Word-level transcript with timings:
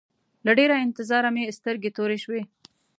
له 0.45 0.51
ډېره 0.59 0.75
انتظاره 0.85 1.29
مې 1.35 1.55
سترګې 1.59 1.89
تورې 1.97 2.17
شوې. 2.23 2.41